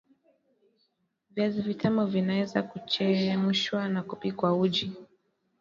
[1.31, 4.91] Viazi vitamu vinaweza Kuchemshwa na kupikwa uji